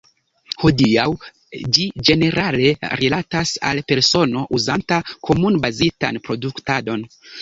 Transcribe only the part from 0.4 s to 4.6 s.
Hodiaŭ ĝi ĝenerale rilatas al persono